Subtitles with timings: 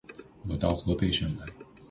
[0.49, 1.45] 我到河北省来